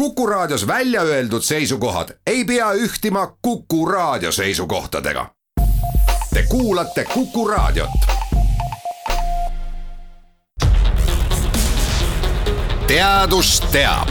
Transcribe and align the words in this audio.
Kuku 0.00 0.26
Raadios 0.26 0.66
välja 0.66 1.02
öeldud 1.02 1.42
seisukohad 1.42 2.08
ei 2.26 2.44
pea 2.44 2.72
ühtima 2.72 3.36
Kuku 3.42 3.86
Raadio 3.86 4.32
seisukohtadega. 4.32 5.26
Te 6.34 6.42
kuulate 6.48 7.04
Kuku 7.04 7.48
Raadiot. 7.48 7.90
teadus 12.86 13.60
teab. 13.60 14.08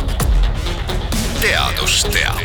teadus 1.41 2.07
teab 2.13 2.37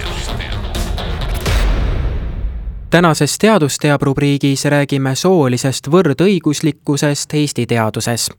tänases 2.91 3.39
Teadus 3.39 3.79
teab 3.79 4.03
rubriigis 4.03 4.65
räägime 4.65 5.15
soolisest 5.15 5.89
võrdõiguslikkusest 5.91 7.35
Eesti 7.35 7.67
teaduses 7.67 8.31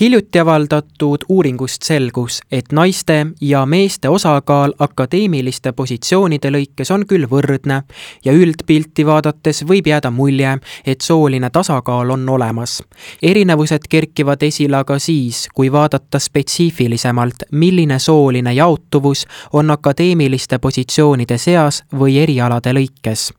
hiljuti 0.00 0.38
avaldatud 0.38 1.24
uuringust 1.28 1.82
selgus, 1.82 2.40
et 2.52 2.72
naiste 2.72 3.26
ja 3.40 3.66
meeste 3.66 4.08
osakaal 4.08 4.74
akadeemiliste 4.78 5.72
positsioonide 5.72 6.50
lõikes 6.50 6.92
on 6.94 7.06
küll 7.06 7.26
võrdne 7.30 7.82
ja 8.24 8.32
üldpilti 8.32 9.06
vaadates 9.06 9.64
võib 9.68 9.86
jääda 9.86 10.10
mulje, 10.10 10.58
et 10.86 11.00
sooline 11.00 11.50
tasakaal 11.50 12.10
on 12.10 12.28
olemas. 12.28 12.82
erinevused 13.22 13.88
kerkivad 13.88 14.42
esile 14.42 14.76
aga 14.76 14.98
siis, 14.98 15.48
kui 15.54 15.72
vaadata 15.72 16.18
spetsiifilisemalt, 16.18 17.46
milline 17.52 17.98
sooline 17.98 18.52
jaotuvus 18.52 19.26
on 19.52 19.70
akadeemiliste 19.70 20.58
positsioonide 20.58 21.38
seas 21.38 21.82
või 21.98 22.18
erialade 22.18 22.72
lõikes. 22.72 23.32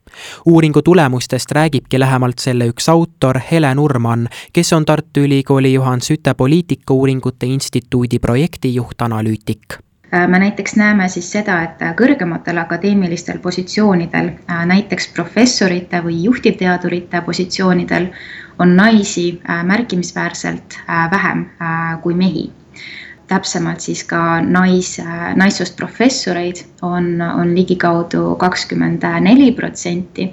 uuringu 0.46 0.82
tulemustest 0.82 1.52
räägibki 1.52 2.00
lähemalt 2.00 2.40
selle 2.40 2.68
üks 2.72 2.90
autor, 2.90 3.40
Helen 3.52 3.80
Urman, 3.80 4.30
kes 4.54 4.74
on 4.74 4.86
Tartu 4.86 5.20
Ülikooli 5.20 5.74
Juhan 5.74 6.02
Süte 6.06 6.34
poliitikauuringute 6.38 7.48
instituudi 7.50 8.20
projektijuht, 8.22 9.00
analüütik 9.02 9.78
äh, 10.14 10.28
me 10.30 10.40
näiteks 10.40 10.76
näeme 10.78 11.08
siis 11.10 11.32
seda, 11.34 11.56
et 11.66 11.80
kõrgematel 11.98 12.60
akadeemilistel 12.62 13.40
positsioonidel, 13.42 14.28
äh, 14.46 14.60
näiteks 14.70 15.08
professorite 15.16 16.04
või 16.06 16.20
juhtivteadurite 16.28 17.24
positsioonidel, 17.26 18.06
on 18.62 18.76
naisi 18.78 19.24
äh, 19.40 19.64
märkimisväärselt 19.66 20.78
vähem 21.16 21.48
kui 22.04 22.14
mehi. 22.14 22.52
täpsemalt 23.28 23.82
siis 23.82 24.04
ka 24.06 24.42
nais, 24.42 25.00
naissoost 25.36 25.76
professoreid 25.76 26.62
on, 26.82 27.22
on 27.22 27.56
ligikaudu 27.56 28.36
kakskümmend 28.38 29.02
neli 29.26 29.52
protsenti 29.52 30.30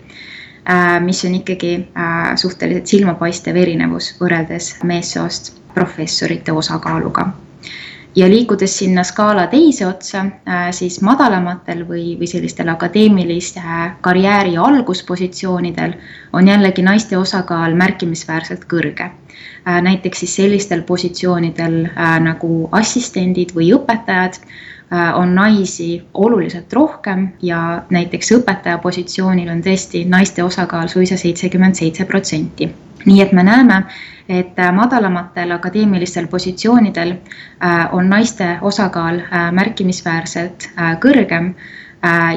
mis 1.00 1.24
on 1.24 1.34
ikkagi 1.34 1.88
suhteliselt 2.36 2.86
silmapaistev 2.86 3.56
erinevus 3.56 4.12
võrreldes 4.20 4.74
meessoost 4.84 5.61
professorite 5.74 6.52
osakaaluga. 6.52 7.32
ja 8.16 8.28
liikudes 8.28 8.78
sinna 8.78 9.02
skaala 9.08 9.46
teise 9.46 9.86
otsa, 9.86 10.18
äh, 10.20 10.66
siis 10.70 11.00
madalamatel 11.00 11.86
või, 11.88 12.18
või 12.20 12.26
sellistel 12.28 12.68
akadeemiliste 12.68 13.60
äh, 13.60 13.94
karjääri 14.00 14.56
alguspositsioonidel 14.56 15.94
on 16.32 16.48
jällegi 16.48 16.82
naiste 16.82 17.16
osakaal 17.16 17.74
märkimisväärselt 17.74 18.66
kõrge 18.68 19.08
äh, 19.08 19.80
näiteks 19.82 20.20
siis 20.20 20.36
sellistel 20.36 20.82
positsioonidel 20.82 21.88
nagu 22.20 22.68
assistendid 22.72 23.56
või 23.56 23.72
õpetajad 23.72 24.36
on 25.14 25.34
naisi 25.34 26.02
oluliselt 26.14 26.72
rohkem 26.72 27.28
ja 27.42 27.82
näiteks 27.90 28.32
õpetaja 28.36 28.78
positsioonil 28.78 29.48
on 29.48 29.62
tõesti 29.64 30.02
naiste 30.04 30.44
osakaal 30.44 30.88
suisa 30.88 31.16
seitsekümmend 31.16 31.74
seitse 31.74 32.04
protsenti. 32.04 32.68
nii 33.06 33.22
et 33.22 33.32
me 33.32 33.42
näeme, 33.42 33.82
et 34.28 34.58
äh, 34.58 34.72
madalamatel 34.72 35.50
akadeemilistel 35.50 36.26
positsioonidel 36.26 37.12
äh, 37.12 37.94
on 37.94 38.08
naiste 38.08 38.58
osakaal 38.60 39.20
äh, 39.20 39.52
märkimisväärselt 39.52 40.70
kõrgem 41.02 41.54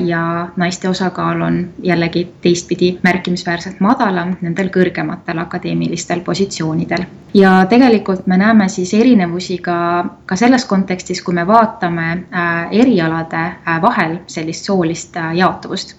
ja 0.06 0.48
naiste 0.56 0.90
osakaal 0.90 1.42
on 1.42 1.70
jällegi 1.84 2.34
teistpidi 2.42 3.00
märkimisväärselt 3.04 3.80
madalam 3.80 4.36
nendel 4.42 4.70
kõrgematel 4.70 5.42
akadeemilistel 5.42 6.22
positsioonidel. 6.22 7.06
ja 7.34 7.66
tegelikult 7.70 8.28
me 8.28 8.38
näeme 8.38 8.70
siis 8.70 8.94
erinevusi 8.94 9.58
ka, 9.58 10.06
ka 10.26 10.36
selles 10.36 10.66
kontekstis, 10.66 11.22
kui 11.22 11.34
me 11.34 11.48
vaatame 11.48 12.24
erialade 12.72 13.52
vahel 13.82 14.18
sellist 14.28 14.66
soolist 14.66 15.18
jaotuvust. 15.34 15.96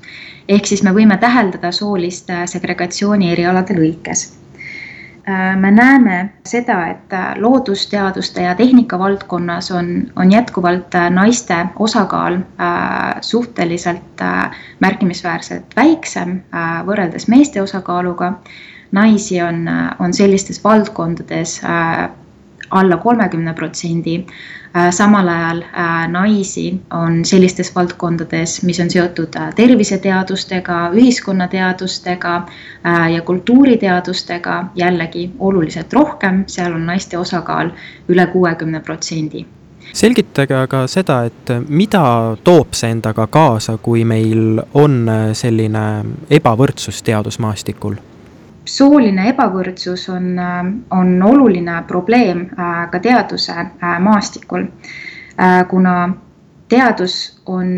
ehk 0.48 0.66
siis 0.66 0.82
me 0.82 0.94
võime 0.94 1.18
täheldada 1.18 1.72
soolist 1.72 2.30
segregatsiooni 2.46 3.32
erialade 3.32 3.74
lõikes 3.74 4.26
Äh, 4.26 4.35
me 5.56 5.70
näeme 5.70 6.30
seda, 6.46 6.86
et 6.86 7.12
äh, 7.12 7.34
loodusteaduste 7.36 8.42
ja 8.42 8.54
tehnika 8.54 8.98
valdkonnas 8.98 9.70
on, 9.70 10.06
on 10.16 10.32
jätkuvalt 10.32 10.94
äh, 10.94 11.10
naiste 11.10 11.66
osakaal 11.78 12.38
suhteliselt 13.20 14.22
märkimisväärselt 14.80 15.76
väiksem 15.76 16.40
võrreldes 16.86 17.28
meeste 17.28 17.62
osakaaluga. 17.62 18.32
naisi 18.92 19.42
on, 19.42 19.66
on 19.98 20.14
sellistes 20.14 20.64
valdkondades 20.64 21.60
alla 22.70 22.96
kolmekümne 22.96 23.54
protsendi. 23.54 24.26
Äh, 24.76 24.90
samal 24.90 25.28
ajal 25.28 25.62
äh, 25.62 26.08
naisi 26.08 26.80
on 26.90 27.24
sellistes 27.24 27.74
valdkondades, 27.74 28.62
mis 28.62 28.80
on 28.80 28.90
seotud 28.90 29.36
äh, 29.36 29.54
terviseteadustega, 29.54 30.90
ühiskonnateadustega 30.92 32.46
ja 33.14 33.22
kultuuriteadustega 33.22 34.64
jällegi 34.74 35.30
oluliselt 35.38 35.92
rohkem, 35.92 36.44
seal 36.46 36.74
on 36.74 36.86
naiste 36.86 37.18
osakaal 37.18 37.70
üle 38.08 38.26
kuuekümne 38.26 38.80
protsendi. 38.80 39.46
Selgitage 39.92 40.54
aga 40.54 40.82
seda, 40.86 41.22
et 41.24 41.52
mida 41.68 42.02
toob 42.44 42.74
see 42.74 42.90
endaga 42.90 43.26
kaasa, 43.26 43.78
kui 43.82 44.04
meil 44.04 44.60
on 44.74 45.08
selline 45.32 45.86
ebavõrdsus 46.30 47.00
teadusmaastikul 47.06 47.96
sooline 48.66 49.28
ebavõrdsus 49.30 50.08
on, 50.12 50.36
on 50.90 51.16
oluline 51.22 51.80
probleem 51.88 52.46
äh, 52.50 52.86
ka 52.90 53.00
teaduse 53.02 53.54
äh, 53.54 53.98
maastikul, 54.02 54.66
äh, 55.38 55.62
kuna 55.70 55.96
teadus 56.68 57.16
on 57.46 57.68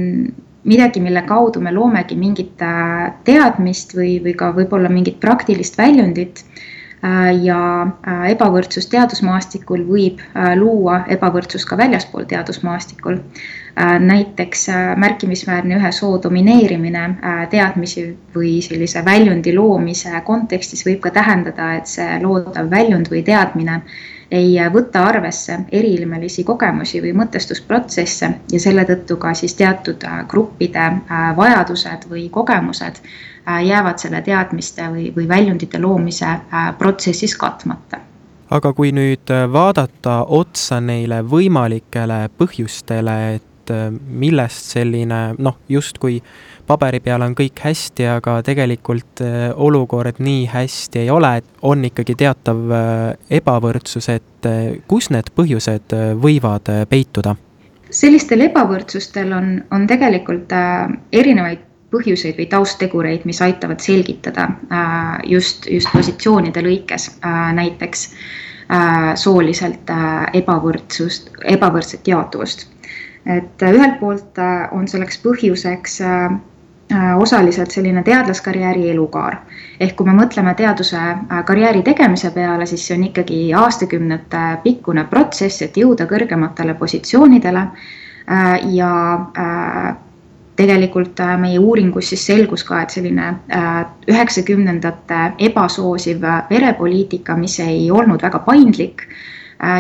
midagi, 0.69 1.01
mille 1.01 1.23
kaudu 1.29 1.61
me 1.61 1.73
loomegi 1.73 2.17
mingit 2.17 2.57
teadmist 3.25 3.95
või, 3.97 4.19
või 4.25 4.35
ka 4.37 4.51
võib-olla 4.57 4.91
mingit 4.93 5.21
praktilist 5.21 5.79
väljundit. 5.79 6.45
Ja 7.43 7.61
ebavõrdsus 8.27 8.89
teadusmaastikul 8.91 9.85
võib 9.87 10.23
luua 10.59 11.05
ebavõrdsust 11.15 11.69
ka 11.69 11.77
väljaspool 11.79 12.27
teadusmaastikul. 12.27 13.21
Äh, 13.81 14.01
näiteks 14.01 14.69
äh, 14.69 14.97
märkimisväärne 14.97 15.77
ühe 15.79 15.91
soo 15.93 16.17
domineerimine 16.23 17.03
äh, 17.05 17.43
teadmisi 17.51 18.09
või 18.35 18.57
sellise 18.65 19.05
väljundi 19.07 19.53
loomise 19.55 20.19
kontekstis 20.27 20.83
võib 20.87 20.99
ka 21.05 21.13
tähendada, 21.15 21.69
et 21.79 21.87
see 21.87 22.17
loodav 22.25 22.73
väljund 22.73 23.07
või 23.13 23.23
teadmine 23.23 23.77
ei 24.31 24.57
võta 24.73 25.05
arvesse 25.09 25.59
eriilmelisi 25.73 26.45
kogemusi 26.45 27.01
või 27.03 27.15
mõtestusprotsesse 27.17 28.31
ja 28.53 28.61
selle 28.61 28.85
tõttu 28.89 29.17
ka 29.17 29.33
siis 29.35 29.55
teatud 29.55 30.05
gruppide 30.29 30.91
vajadused 31.37 32.09
või 32.11 32.29
kogemused 32.29 33.01
jäävad 33.65 33.99
selle 33.99 34.21
teadmiste 34.23 34.91
või, 34.93 35.09
või 35.17 35.29
väljundite 35.29 35.81
loomise 35.81 36.35
protsessis 36.79 37.37
katmata. 37.37 38.01
Aga 38.51 38.73
kui 38.73 38.93
nüüd 38.93 39.29
vaadata 39.53 40.23
otsa 40.25 40.81
neile 40.81 41.21
võimalikele 41.25 42.29
põhjustele, 42.39 43.17
et 43.69 43.75
äh, 43.75 43.91
millest 43.93 44.73
selline 44.73 45.35
noh, 45.39 45.59
justkui 45.69 46.21
paberi 46.69 47.01
peal 47.01 47.23
on 47.25 47.35
kõik 47.37 47.61
hästi, 47.65 48.07
aga 48.19 48.39
tegelikult 48.47 49.23
äh, 49.25 49.51
olukord 49.55 50.21
nii 50.23 50.47
hästi 50.53 51.05
ei 51.05 51.11
ole, 51.11 51.37
et 51.41 51.49
on 51.63 51.85
ikkagi 51.85 52.17
teatav 52.19 52.73
äh, 52.73 53.15
ebavõrdsus, 53.41 54.09
et 54.13 54.49
kus 54.89 55.11
need 55.11 55.33
põhjused 55.35 55.95
võivad 56.23 56.69
peituda? 56.89 57.37
sellistel 57.91 58.45
ebavõrdsustel 58.45 59.33
on, 59.33 59.47
on 59.73 59.87
tegelikult 59.89 60.53
erinevaid 61.11 61.65
põhjuseid 61.91 62.37
või 62.37 62.47
tausttegureid, 62.53 63.25
mis 63.25 63.41
aitavad 63.43 63.81
selgitada 63.81 64.45
just, 65.27 65.65
just 65.73 65.89
positsioonide 65.95 66.61
lõikes 66.63 67.09
näiteks 67.57 68.05
sooliselt 69.17 69.91
ebavõrdsust, 70.37 71.33
ebavõrdset 71.49 72.13
jaotuvust 72.13 72.67
et 73.27 73.63
äh, 73.63 73.73
ühelt 73.75 73.99
poolt 74.01 74.39
äh, 74.39 74.69
on 74.73 74.89
selleks 74.89 75.21
põhjuseks 75.25 76.01
äh, 76.01 76.39
osaliselt 77.21 77.71
selline 77.71 78.03
teadlaskarjääri 78.03 78.91
elukaar. 78.91 79.37
ehk 79.81 79.97
kui 79.97 80.07
me 80.07 80.15
mõtleme 80.17 80.55
teaduse 80.57 81.01
karjääri 81.45 81.83
tegemise 81.85 82.31
peale, 82.33 82.67
siis 82.67 82.87
see 82.87 82.97
on 82.97 83.05
ikkagi 83.05 83.41
aastakümnete 83.55 84.45
pikkune 84.63 85.05
protsess, 85.11 85.63
et 85.63 85.77
jõuda 85.77 86.07
kõrgematele 86.09 86.75
positsioonidele. 86.75 87.67
ja 88.73 88.91
tegelikult 90.57 91.21
meie 91.41 91.59
uuringus 91.59 92.09
siis 92.09 92.27
selgus 92.27 92.65
ka, 92.65 92.81
et 92.83 92.91
selline 92.91 93.29
üheksakümnendate 94.09 95.21
ebasoosiv 95.39 96.25
perepoliitika, 96.49 97.37
mis 97.37 97.61
ei 97.61 97.91
olnud 97.91 98.23
väga 98.23 98.39
paindlik, 98.39 99.05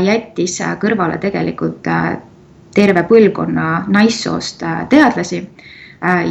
jättis 0.04 0.60
kõrvale 0.80 1.18
tegelikult 1.18 1.88
terve 2.78 3.02
põlvkonna 3.08 3.68
naissoost 3.90 4.62
teadlasi 4.88 5.40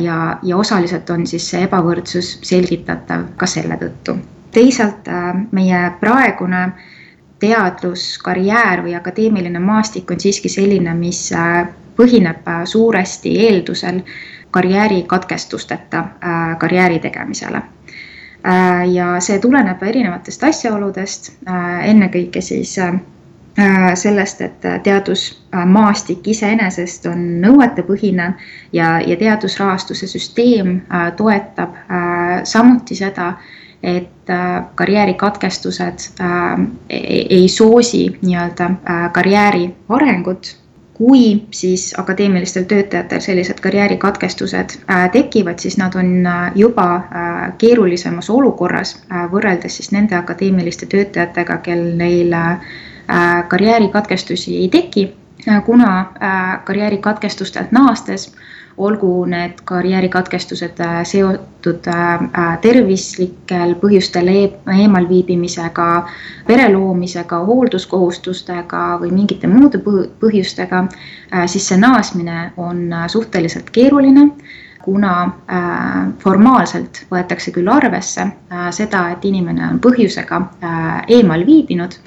ja, 0.01 0.17
ja 0.43 0.57
osaliselt 0.57 1.09
on 1.11 1.27
siis 1.27 1.49
see 1.51 1.65
ebavõrdsus 1.67 2.37
selgitatav 2.47 3.25
ka 3.37 3.49
selle 3.51 3.75
tõttu. 3.81 4.15
teisalt 4.55 5.09
meie 5.51 5.81
praegune 5.99 6.61
teadluskarjäär 7.43 8.81
või 8.85 8.95
akadeemiline 8.95 9.59
maastik 9.59 10.11
on 10.11 10.19
siiski 10.23 10.49
selline, 10.49 10.93
mis 10.93 11.27
põhineb 11.99 12.47
suuresti 12.65 13.35
eeldusel 13.47 13.99
karjääri 14.51 15.03
katkestusteta 15.03 16.05
karjääri 16.59 16.99
tegemisele 16.99 17.61
Äh, 18.47 18.85
ja 18.93 19.17
see 19.19 19.39
tuleneb 19.43 19.81
erinevatest 19.83 20.43
asjaoludest, 20.47 21.31
äh, 21.49 21.87
ennekõike 21.89 22.41
siis 22.41 22.77
äh, 22.79 22.93
sellest, 23.97 24.41
et 24.41 24.65
teadusmaastik 24.85 26.27
iseenesest 26.29 27.07
on 27.09 27.23
nõuetepõhine 27.41 28.27
ja, 28.73 28.89
ja 29.01 29.15
teadusrahastuse 29.17 30.05
süsteem 30.07 30.83
toetab 31.17 31.73
samuti 32.45 32.99
seda, 32.99 33.31
et 33.81 34.29
karjäärikatkestused 34.75 36.05
ei 36.89 37.47
soosi 37.49 38.05
nii-öelda 38.21 38.69
karjääri 39.17 39.71
arengut 39.89 40.53
kui 40.97 41.47
siis 41.51 41.93
akadeemilistel 41.97 42.63
töötajatel 42.63 43.19
sellised 43.19 43.59
karjäärikatkestused 43.61 44.69
äh, 44.91 45.11
tekivad, 45.11 45.59
siis 45.59 45.77
nad 45.77 45.95
on 45.95 46.25
äh, 46.25 46.51
juba 46.55 46.95
äh, 46.95 47.53
keerulisemas 47.57 48.29
olukorras 48.29 48.95
võrreldes 49.31 49.77
siis 49.77 49.91
nende 49.91 50.17
akadeemiliste 50.17 50.85
töötajatega, 50.89 51.57
kel 51.57 51.83
neil 52.01 52.33
karjäärikatkestusi 53.47 54.57
ei 54.57 54.69
teki, 54.69 55.15
kuna 55.65 56.13
karjäärikatkestustelt 56.65 57.71
naastes 57.71 58.31
olgu 58.77 59.25
need 59.25 59.51
karjäärikatkestused 59.65 60.79
äh, 60.79 61.01
seotud 61.03 61.87
äh, 61.87 62.13
äh, 62.13 62.59
tervislikel 62.61 63.73
põhjustel 63.81 64.29
eemalviibimisega, 64.29 65.87
pere 66.47 66.67
loomisega, 66.73 67.39
hoolduskohustustega 67.49 68.83
või 69.01 69.11
mingite 69.15 69.49
muude 69.49 69.81
põhjustega, 70.21 70.85
siis 71.45 71.67
see 71.71 71.79
naasmine 71.81 72.51
on 72.57 72.85
suhteliselt 73.09 73.69
keeruline 73.73 74.29
kuna 74.87 75.13
äh, 75.51 76.13
formaalselt 76.23 77.01
võetakse 77.11 77.51
küll 77.51 77.67
arvesse 77.67 78.23
äh, 78.23 78.69
seda, 78.71 79.01
et 79.11 79.25
inimene 79.27 79.65
on 79.67 79.81
põhjusega 79.83 80.39
äh, 80.39 80.85
eemal 81.17 81.43
viibinud, 81.47 81.97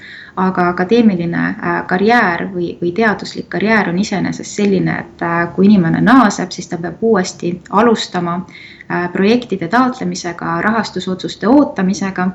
aga 0.40 0.70
akadeemiline 0.70 1.42
karjäär 1.90 2.46
või, 2.54 2.70
või 2.80 2.94
teaduslik 2.96 3.50
karjäär 3.52 3.90
on 3.90 3.98
iseenesest 4.00 4.56
selline, 4.56 4.94
et 5.02 5.24
kui 5.52 5.66
inimene 5.66 6.00
naaseb, 6.00 6.54
siis 6.54 6.70
ta 6.70 6.78
peab 6.80 7.02
uuesti 7.04 7.50
alustama 7.82 8.38
projektide 9.12 9.68
taotlemisega, 9.68 10.54
rahastusotsuste 10.64 11.50
ootamisega 11.50 12.30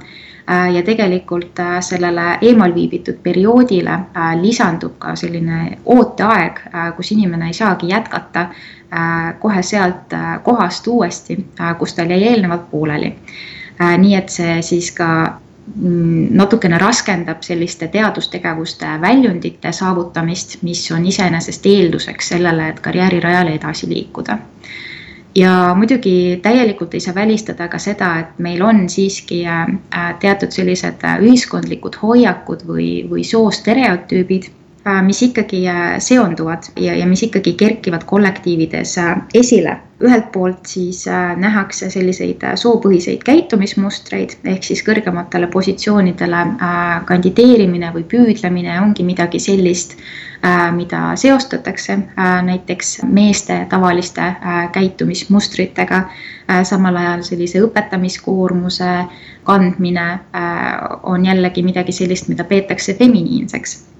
ja 0.47 0.81
tegelikult 0.85 1.57
sellele 1.81 2.37
eemal 2.41 2.73
viibitud 2.75 3.17
perioodile 3.23 3.95
lisandub 4.41 4.99
ka 4.99 5.15
selline 5.17 5.77
ooteaeg, 5.85 6.59
kus 6.97 7.11
inimene 7.15 7.47
ei 7.49 7.53
saagi 7.57 7.89
jätkata 7.89 8.45
Äh, 8.95 9.39
kohe 9.39 9.63
sealt 9.63 10.13
äh, 10.13 10.43
kohast 10.43 10.87
uuesti, 10.87 11.45
äh, 11.59 11.77
kus 11.77 11.93
tal 11.93 12.09
jäi 12.09 12.23
eelnevalt 12.23 12.71
pooleli. 12.71 13.15
nii 13.97 14.15
et 14.15 14.29
see 14.31 14.61
siis 14.61 14.91
ka 14.95 15.07
mm, 15.75 16.27
natukene 16.39 16.77
raskendab 16.79 17.41
selliste 17.43 17.87
teadustegevuste 17.91 18.87
väljundite 19.01 19.71
saavutamist, 19.71 20.61
mis 20.63 20.85
on 20.95 21.05
iseenesest 21.05 21.65
eelduseks 21.65 22.29
sellele, 22.29 22.69
et 22.69 22.79
karjäärirajale 22.79 23.57
edasi 23.57 23.89
liikuda. 23.89 24.37
Ja 25.35 25.75
muidugi 25.75 26.39
täielikult 26.41 26.93
ei 26.93 26.99
saa 26.99 27.15
välistada 27.15 27.67
ka 27.67 27.79
seda, 27.79 28.11
et 28.19 28.37
meil 28.39 28.61
on 28.63 28.85
siiski 28.89 29.41
teatud 30.19 30.51
sellised 30.55 31.03
ühiskondlikud 31.21 31.97
hoiakud 32.01 32.63
või, 32.67 32.89
või 33.09 33.23
soostereotüübid. 33.27 34.49
Äh, 34.49 34.64
mis 35.01 35.21
ikkagi 35.21 35.67
äh, 35.67 35.95
seonduvad 35.99 36.63
ja, 36.77 36.95
ja 36.95 37.07
mis 37.07 37.23
ikkagi 37.23 37.53
kerkivad 37.53 38.03
kollektiivides 38.05 38.97
äh, 38.97 39.17
esile. 39.33 39.77
ühelt 40.03 40.25
poolt 40.31 40.65
siis 40.67 41.05
nähakse 41.39 41.87
selliseid 41.89 42.41
soopõhiseid 42.59 43.21
käitumismustreid 43.23 44.33
ehk 44.43 44.67
siis 44.67 44.81
kõrgematele 44.83 45.47
positsioonidele 45.47 46.41
kandideerimine 47.07 47.93
või 47.95 48.03
püüdlemine 48.03 48.75
ongi 48.81 49.05
midagi 49.07 49.39
sellist, 49.39 49.95
mida 50.75 51.13
seostatakse 51.15 51.97
näiteks 52.49 52.91
meeste 53.07 53.61
tavaliste 53.71 54.27
käitumismustritega. 54.75 56.03
samal 56.63 56.95
ajal 56.95 57.23
sellise 57.23 57.63
õpetamiskoormuse 57.63 58.93
kandmine 59.47 60.19
on 61.03 61.25
jällegi 61.25 61.63
midagi 61.63 61.91
sellist, 61.91 62.27
mida 62.27 62.43
peetakse 62.43 62.93
feminiinseks 62.93 63.94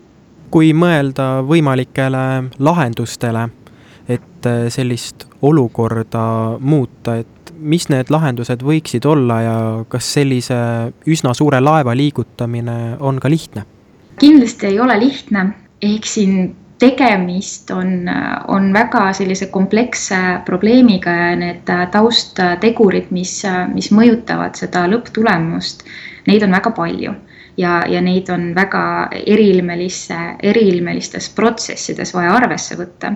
kui 0.51 0.73
mõelda 0.73 1.43
võimalikele 1.47 2.25
lahendustele, 2.59 3.47
et 4.07 4.49
äh, 4.49 4.67
sellist 4.69 5.27
olukorda 5.41 6.57
muuta, 6.59 7.17
et 7.21 7.53
mis 7.55 7.87
need 7.89 8.11
lahendused 8.11 8.63
võiksid 8.65 9.05
olla 9.07 9.39
ja 9.41 9.55
kas 9.89 10.07
sellise 10.17 10.57
üsna 11.07 11.33
suure 11.33 11.61
laeva 11.63 11.95
liigutamine 11.95 12.97
on 12.99 13.19
ka 13.19 13.31
lihtne? 13.31 13.65
kindlasti 14.19 14.69
ei 14.69 14.79
ole 14.79 14.95
lihtne, 14.99 15.41
ehk 15.83 16.05
siin 16.07 16.55
tegemist 16.79 17.71
on, 17.71 18.07
on 18.47 18.69
väga 18.73 19.09
sellise 19.13 19.49
kompleksse 19.51 20.17
probleemiga 20.47 21.11
ja 21.11 21.35
need 21.39 21.71
tausttegurid, 21.91 23.11
mis, 23.15 23.41
mis 23.73 23.91
mõjutavad 23.95 24.55
seda 24.59 24.85
lõpptulemust, 24.91 25.83
neid 26.27 26.43
on 26.47 26.55
väga 26.55 26.71
palju 26.75 27.15
ja, 27.57 27.83
ja 27.87 28.01
neid 28.01 28.29
on 28.29 28.49
väga 28.55 29.09
eriilmelisse, 29.25 30.17
eriilmelistes 30.43 31.29
protsessides 31.35 32.13
vaja 32.15 32.33
arvesse 32.35 32.77
võtta. 32.79 33.15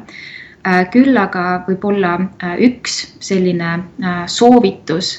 Äh, 0.67 0.83
küll 0.91 1.15
aga 1.17 1.63
võib-olla 1.67 2.17
äh, 2.19 2.57
üks 2.67 2.97
selline 3.23 3.71
äh, 3.79 4.25
soovitus, 4.27 5.13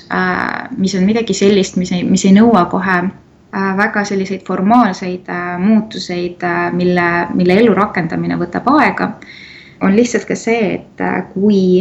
mis 0.77 0.95
on 0.99 1.07
midagi 1.09 1.35
sellist, 1.37 1.79
mis 1.81 1.93
ei, 1.97 2.05
mis 2.05 2.27
ei 2.29 2.37
nõua 2.37 2.67
kohe 2.71 3.03
väga 3.51 4.05
selliseid 4.07 4.45
formaalseid 4.47 5.27
muutuseid, 5.59 6.45
mille, 6.77 7.07
mille 7.35 7.57
ellurakendamine 7.59 8.37
võtab 8.39 8.69
aega, 8.77 9.09
on 9.83 9.97
lihtsalt 9.97 10.29
ka 10.29 10.37
see, 10.39 10.77
et 10.77 11.03
kui 11.33 11.81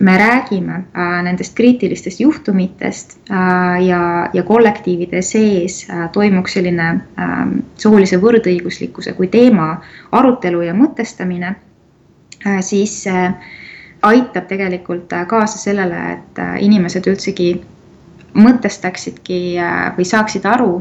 me 0.00 0.18
räägime 0.18 0.74
äh, 0.96 1.22
nendest 1.22 1.56
kriitilistest 1.56 2.20
juhtumitest 2.20 3.18
äh, 3.30 3.86
ja, 3.86 4.30
ja 4.32 4.42
kollektiivide 4.42 5.22
sees 5.22 5.86
äh, 5.90 6.08
toimuks 6.12 6.56
selline 6.56 6.86
ähm, 7.20 7.58
soolise 7.76 8.16
võrdõiguslikkuse 8.22 9.12
kui 9.18 9.28
teema 9.28 9.74
arutelu 10.12 10.62
ja 10.64 10.74
mõtestamine, 10.74 11.54
siis 12.64 13.04
aitab 14.02 14.46
tegelikult 14.48 15.12
kaasa 15.28 15.58
sellele, 15.60 15.98
et 16.14 16.38
inimesed 16.64 17.04
üldsegi 17.12 17.50
mõtestaksidki 18.32 19.40
või 19.98 20.06
saaksid 20.08 20.46
aru, 20.48 20.78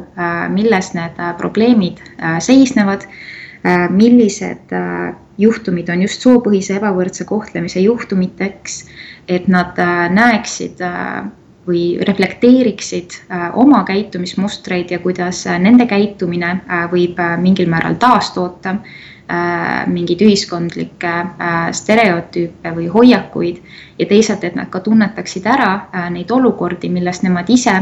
milles 0.55 0.93
need 0.95 1.19
probleemid 1.41 1.99
seisnevad, 2.39 3.03
millised 3.91 4.71
juhtumid 5.39 5.89
on 5.89 6.03
just 6.03 6.23
soopõhise 6.25 6.77
ebavõrdse 6.77 7.25
kohtlemise 7.27 7.81
juhtumiteks, 7.83 8.79
et 9.27 9.47
nad 9.47 9.77
äh, 9.79 10.07
näeksid 10.13 10.81
äh, 10.83 11.27
või 11.67 11.83
reflekteeriksid 12.07 13.19
äh, 13.29 13.45
oma 13.57 13.83
käitumismustreid 13.87 14.91
ja 14.91 14.99
kuidas 15.03 15.45
nende 15.59 15.87
käitumine 15.87 16.59
võib 16.91 17.21
mingil 17.39 17.69
määral 17.69 17.99
taastoota 18.01 18.79
mingeid 19.85 20.23
ühiskondlikke 20.25 21.11
stereotüüpe 21.77 22.71
või 22.73 22.87
hoiakuid 22.89 23.59
ja 23.99 24.07
teisalt, 24.09 24.41
et 24.47 24.57
nad 24.57 24.71
ka 24.73 24.81
tunnetaksid 24.81 25.45
ära 25.45 26.09
neid 26.09 26.33
olukordi, 26.33 26.89
milles 26.89 27.21
nemad 27.21 27.53
ise 27.53 27.75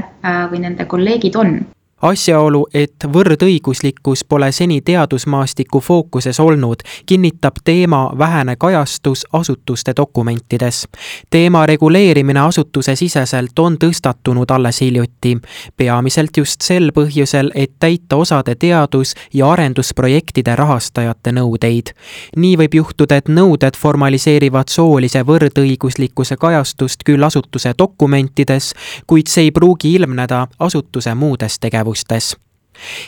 või 0.52 0.60
nende 0.66 0.84
kolleegid 0.92 1.40
on 1.40 1.56
asjaolu, 2.01 2.68
et 2.74 3.06
võrdõiguslikkus 3.13 4.24
pole 4.30 4.51
seni 4.51 4.82
teadusmaastiku 4.82 5.80
fookuses 5.82 6.39
olnud, 6.39 6.84
kinnitab 7.06 7.56
teema 7.63 8.12
vähene 8.18 8.56
kajastus 8.56 9.25
asutuste 9.34 9.94
dokumentides. 9.98 10.88
teema 11.30 11.66
reguleerimine 11.66 12.39
asutusesiseselt 12.39 13.60
on 13.60 13.77
tõstatunud 13.77 14.51
alles 14.51 14.82
hiljuti, 14.82 15.38
peamiselt 15.77 16.38
just 16.38 16.62
sel 16.62 16.92
põhjusel, 16.92 17.51
et 17.56 17.72
täita 17.80 18.16
osade 18.16 18.56
teadus- 18.56 19.16
ja 19.34 19.51
arendusprojektide 19.51 20.56
rahastajate 20.56 21.32
nõudeid. 21.32 21.94
nii 22.36 22.58
võib 22.58 22.74
juhtuda, 22.74 23.16
et 23.16 23.30
nõuded 23.30 23.77
formaliseerivad 23.77 24.70
soolise 24.70 25.22
võrdõiguslikkuse 25.22 26.38
kajastust 26.38 27.04
küll 27.04 27.24
asutuse 27.24 27.74
dokumentides, 27.77 28.74
kuid 29.08 29.27
see 29.27 29.44
ei 29.44 29.51
pruugi 29.51 29.94
ilmneda 29.94 30.48
asutuse 30.60 31.16
muudes 31.16 31.60
tegevustes 31.60 31.87
tegevustes. 31.88 32.38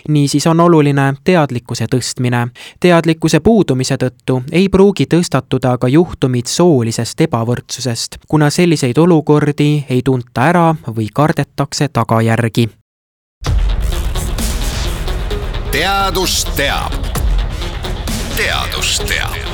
niisiis 0.07 0.48
on 0.48 0.59
oluline 0.59 1.13
teadlikkuse 1.24 1.86
tõstmine. 1.95 2.48
teadlikkuse 2.79 3.39
puudumise 3.39 3.95
tõttu 3.95 4.43
ei 4.51 4.69
pruugi 4.69 5.05
tõstatuda 5.05 5.77
ka 5.77 5.88
juhtumid 5.88 6.45
soolisest 6.45 7.21
ebavõrdsusest, 7.21 8.17
kuna 8.27 8.50
selliseid 8.50 8.98
olukordi 8.98 9.86
ei 9.89 10.01
tunta 10.01 10.41
ära 10.41 10.75
või 10.88 11.07
kardetakse 11.13 11.88
tagajärgi. 11.88 12.69
teadus 15.71 16.45
teab. 16.55 16.93
teadus 18.36 19.00
teab 19.00 19.49